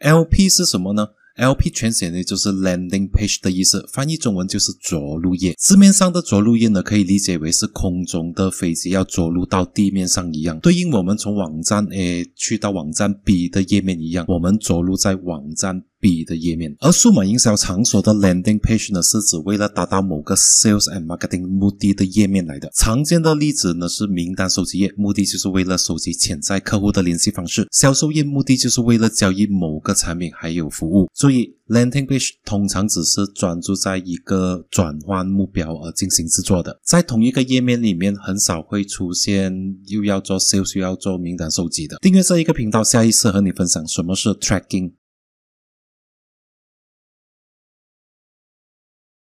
[0.00, 5.54] LP 是什么呢？LP 全写呢就是 landing page 的意思，翻译中文就是着陆页。
[5.58, 16.74] 字面上的着陆页呢，可以理解为是空中的飞机要着陆到地面上一样，对应我们从网站 A 去到网站 B 的页面一样，我们着陆在网站 B 的页面。
[16.80, 22.70] 而数码营销场所的 landing page 呢，是指为了达到某个 sales and marketing 目的的页面来的。
[22.74, 31.08] 常见的例子呢是名单收集页，目的就是为了收集潜在客户的联系方式；销售页目的就是为了交易某个产品还有服务。
[31.14, 39.52] 所以 landing page 通常只是专注在一个转换目标而进行制作的，在同一个页面里面很少会出现
[39.86, 41.98] 又要做 sales 又要做名单收集的。
[42.00, 44.92] 订阅这一个频道，下一次和你分享什么是 tracking